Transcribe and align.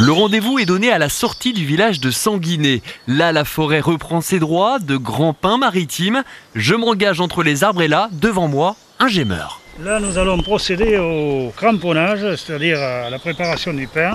Le 0.00 0.12
rendez-vous 0.12 0.58
est 0.58 0.64
donné 0.64 0.90
à 0.90 0.98
la 0.98 1.08
sortie 1.08 1.52
du 1.52 1.66
village 1.66 2.00
de 2.00 2.10
Sanguinet. 2.10 2.80
Là, 3.06 3.32
la 3.32 3.44
forêt 3.44 3.80
reprend 3.80 4.22
ses 4.22 4.38
droits 4.38 4.78
de 4.78 4.96
grands 4.96 5.34
pins 5.34 5.58
maritimes. 5.58 6.24
Je 6.54 6.74
m'engage 6.74 7.20
entre 7.20 7.42
les 7.42 7.64
arbres 7.64 7.82
et 7.82 7.88
là, 7.88 8.08
devant 8.12 8.48
moi, 8.48 8.76
un 8.98 9.08
gémeur. 9.08 9.60
Là, 9.82 10.00
nous 10.00 10.16
allons 10.16 10.38
procéder 10.42 10.96
au 10.96 11.52
cramponnage, 11.54 12.36
c'est-à-dire 12.36 12.80
à 12.80 13.10
la 13.10 13.18
préparation 13.18 13.72
du 13.74 13.86
pain. 13.86 14.14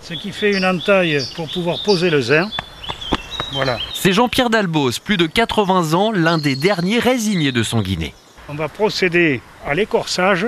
Ce 0.00 0.14
qui 0.14 0.32
fait 0.32 0.56
une 0.56 0.64
entaille 0.64 1.22
pour 1.36 1.48
pouvoir 1.52 1.82
poser 1.84 2.10
le 2.10 2.20
zin. 2.20 2.48
Voilà. 3.52 3.78
C'est 3.94 4.12
Jean-Pierre 4.12 4.50
Dalbos, 4.50 4.92
plus 5.04 5.16
de 5.16 5.26
80 5.26 5.94
ans, 5.94 6.12
l'un 6.12 6.38
des 6.38 6.56
derniers 6.56 6.98
résignés 6.98 7.52
de 7.52 7.62
Sanguinet. 7.62 8.14
On 8.48 8.54
va 8.54 8.68
procéder 8.68 9.40
à 9.66 9.74
l'écorçage 9.74 10.46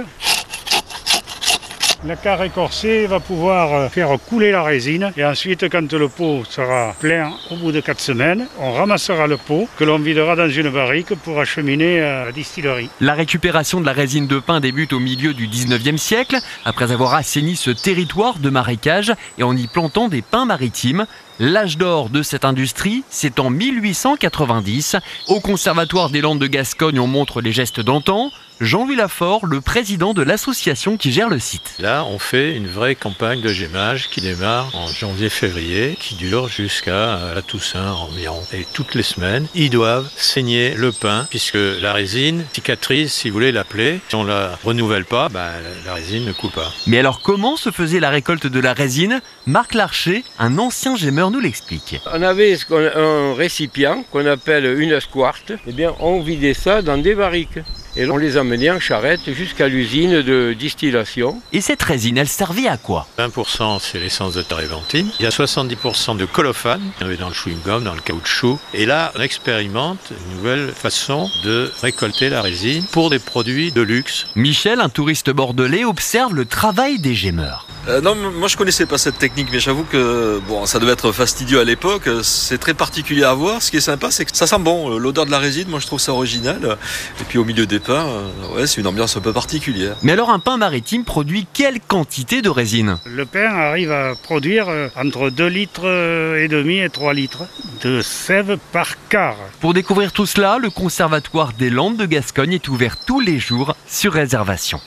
la 2.04 2.16
carre 2.16 2.42
écorcée 2.42 3.06
va 3.06 3.20
pouvoir 3.20 3.72
euh, 3.72 3.88
faire 3.88 4.10
couler 4.28 4.50
la 4.50 4.62
résine 4.62 5.12
et 5.16 5.24
ensuite 5.24 5.68
quand 5.70 5.92
le 5.92 6.08
pot 6.08 6.42
sera 6.48 6.94
plein 7.00 7.32
au 7.50 7.56
bout 7.56 7.72
de 7.72 7.80
4 7.80 8.00
semaines, 8.00 8.46
on 8.60 8.72
ramassera 8.72 9.26
le 9.26 9.36
pot 9.36 9.68
que 9.76 9.84
l'on 9.84 9.98
videra 9.98 10.36
dans 10.36 10.48
une 10.48 10.70
barrique 10.70 11.14
pour 11.14 11.40
acheminer 11.40 12.00
à 12.00 12.26
la 12.26 12.32
distillerie. 12.32 12.90
La 13.00 13.14
récupération 13.14 13.80
de 13.80 13.86
la 13.86 13.92
résine 13.92 14.26
de 14.26 14.38
pin 14.38 14.60
débute 14.60 14.92
au 14.92 15.00
milieu 15.00 15.34
du 15.34 15.48
19e 15.48 15.96
siècle, 15.96 16.36
après 16.64 16.92
avoir 16.92 17.14
assaini 17.14 17.56
ce 17.56 17.70
territoire 17.70 18.38
de 18.38 18.50
marécage 18.50 19.12
et 19.38 19.42
en 19.42 19.56
y 19.56 19.66
plantant 19.66 20.08
des 20.08 20.22
pins 20.22 20.44
maritimes. 20.44 21.06
L'âge 21.38 21.76
d'or 21.76 22.08
de 22.08 22.22
cette 22.22 22.46
industrie, 22.46 23.04
c'est 23.10 23.40
en 23.40 23.50
1890. 23.50 24.96
Au 25.28 25.40
Conservatoire 25.40 26.08
des 26.08 26.22
Landes 26.22 26.38
de 26.38 26.46
Gascogne, 26.46 26.98
on 26.98 27.06
montre 27.06 27.42
les 27.42 27.52
gestes 27.52 27.80
d'antan. 27.80 28.30
Jean-Louis 28.58 28.96
Lafort, 28.96 29.44
le 29.44 29.60
président 29.60 30.14
de 30.14 30.22
l'association 30.22 30.96
qui 30.96 31.12
gère 31.12 31.28
le 31.28 31.38
site. 31.38 31.74
Là, 31.78 32.06
on 32.06 32.18
fait 32.18 32.56
une 32.56 32.68
vraie 32.68 32.94
campagne 32.94 33.42
de 33.42 33.50
gémage 33.50 34.08
qui 34.08 34.22
démarre 34.22 34.74
en 34.74 34.86
janvier-février, 34.86 35.94
qui 36.00 36.14
dure 36.14 36.48
jusqu'à 36.48 37.34
la 37.34 37.42
Toussaint 37.42 37.92
environ. 37.92 38.42
Et 38.54 38.66
toutes 38.72 38.94
les 38.94 39.02
semaines, 39.02 39.46
ils 39.54 39.68
doivent 39.68 40.08
saigner 40.16 40.74
le 40.74 40.90
pain, 40.90 41.26
puisque 41.28 41.58
la 41.82 41.92
résine 41.92 42.46
cicatrise, 42.54 43.12
si 43.12 43.28
vous 43.28 43.34
voulez 43.34 43.52
l'appeler. 43.52 44.00
Si 44.08 44.14
on 44.14 44.24
la 44.24 44.58
renouvelle 44.64 45.04
pas, 45.04 45.28
bah, 45.28 45.50
la 45.84 45.92
résine 45.92 46.24
ne 46.24 46.32
coupe 46.32 46.54
pas. 46.54 46.72
Mais 46.86 46.98
alors, 46.98 47.20
comment 47.20 47.56
se 47.56 47.70
faisait 47.70 48.00
la 48.00 48.08
récolte 48.08 48.46
de 48.46 48.60
la 48.60 48.72
résine? 48.72 49.20
Marc 49.44 49.74
Larcher, 49.74 50.24
un 50.38 50.56
ancien 50.56 50.96
gémeur, 50.96 51.30
nous 51.30 51.40
l'explique. 51.40 52.00
On 52.10 52.22
avait 52.22 52.56
un 52.72 53.34
récipient 53.34 54.02
qu'on 54.10 54.24
appelle 54.24 54.80
une 54.80 54.98
squarte. 54.98 55.52
Eh 55.66 55.72
bien, 55.72 55.92
on 56.00 56.22
vidait 56.22 56.54
ça 56.54 56.80
dans 56.80 56.96
des 56.96 57.14
barriques 57.14 57.58
et 57.96 58.08
on 58.10 58.16
les 58.16 58.36
amenait 58.36 58.70
en 58.70 58.80
charrette 58.80 59.32
jusqu'à 59.32 59.68
l'usine 59.68 60.22
de 60.22 60.52
distillation. 60.52 61.40
Et 61.52 61.60
cette 61.60 61.82
résine, 61.82 62.18
elle 62.18 62.28
servait 62.28 62.68
à 62.68 62.76
quoi? 62.76 63.06
20% 63.18 63.78
c'est 63.80 63.98
l'essence 63.98 64.34
de 64.34 64.42
térébenthine, 64.42 65.10
il 65.18 65.22
y 65.22 65.26
a 65.26 65.30
70% 65.30 66.16
de 66.16 66.24
colophane, 66.24 66.82
il 66.98 67.04
y 67.04 67.06
avait 67.06 67.16
dans 67.16 67.28
le 67.28 67.34
chewing-gum, 67.34 67.84
dans 67.84 67.94
le 67.94 68.00
caoutchouc. 68.00 68.58
Et 68.74 68.86
là, 68.86 69.12
on 69.16 69.20
expérimente 69.20 69.98
une 70.10 70.36
nouvelle 70.36 70.72
façon 70.72 71.28
de 71.44 71.70
récolter 71.80 72.28
la 72.28 72.42
résine 72.42 72.84
pour 72.92 73.10
des 73.10 73.18
produits 73.18 73.72
de 73.72 73.82
luxe. 73.82 74.26
Michel, 74.34 74.80
un 74.80 74.88
touriste 74.88 75.30
bordelais, 75.30 75.84
observe 75.84 76.34
le 76.34 76.44
travail 76.44 76.98
des 76.98 77.14
gémeurs. 77.14 77.66
Euh, 77.88 78.00
non, 78.00 78.16
moi 78.16 78.48
je 78.48 78.56
connaissais 78.56 78.86
pas 78.86 78.98
cette 78.98 79.18
technique, 79.18 79.48
mais 79.52 79.60
j'avoue 79.60 79.84
que 79.84 80.40
bon, 80.48 80.66
ça 80.66 80.78
devait 80.80 80.92
être 80.92 81.12
fastidieux 81.12 81.60
à 81.60 81.64
l'époque. 81.64 82.08
C'est 82.22 82.58
très 82.58 82.74
particulier 82.74 83.22
à 83.22 83.32
voir. 83.32 83.62
Ce 83.62 83.70
qui 83.70 83.76
est 83.76 83.80
sympa, 83.80 84.10
c'est 84.10 84.24
que 84.24 84.36
ça 84.36 84.46
sent 84.46 84.58
bon. 84.58 84.98
L'odeur 84.98 85.24
de 85.24 85.30
la 85.30 85.38
résine, 85.38 85.68
moi 85.68 85.78
je 85.78 85.86
trouve 85.86 86.00
ça 86.00 86.12
original. 86.12 86.78
Et 87.20 87.24
puis 87.28 87.38
au 87.38 87.44
milieu 87.44 87.66
des 87.66 87.78
pain, 87.78 88.06
euh, 88.06 88.56
ouais, 88.56 88.66
c'est 88.66 88.80
une 88.80 88.86
ambiance 88.86 89.16
un 89.16 89.20
peu 89.20 89.32
particulière. 89.32 89.96
Mais 90.02 90.12
alors 90.12 90.30
un 90.30 90.40
pain 90.40 90.56
maritime 90.56 91.04
produit 91.04 91.46
quelle 91.52 91.80
quantité 91.80 92.42
de 92.42 92.48
résine? 92.48 92.98
Le 93.04 93.24
pain 93.24 93.54
arrive 93.54 93.92
à 93.92 94.14
produire 94.20 94.68
euh, 94.68 94.88
entre 94.96 95.30
2 95.30 95.46
litres 95.46 95.82
euh, 95.84 96.42
et 96.42 96.48
demi 96.48 96.78
et 96.78 96.90
3 96.90 97.14
litres 97.14 97.44
de 97.82 98.00
sève 98.02 98.58
par 98.72 98.94
quart. 99.08 99.36
Pour 99.60 99.74
découvrir 99.74 100.12
tout 100.12 100.26
cela, 100.26 100.58
le 100.58 100.70
Conservatoire 100.70 101.52
des 101.52 101.70
Landes 101.70 101.96
de 101.96 102.06
Gascogne 102.06 102.54
est 102.54 102.68
ouvert 102.68 102.96
tous 103.04 103.20
les 103.20 103.38
jours 103.38 103.76
sur 103.86 104.12
réservation. 104.12 104.80